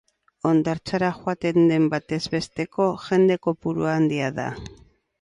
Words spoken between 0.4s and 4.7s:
Hondartzara joaten den batez besteko jende kopurua handia da.